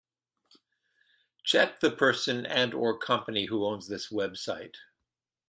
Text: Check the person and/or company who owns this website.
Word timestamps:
Check 1.43 1.79
the 1.79 1.91
person 1.91 2.43
and/or 2.47 2.97
company 2.97 3.45
who 3.45 3.63
owns 3.67 3.87
this 3.87 4.09
website. 4.11 4.73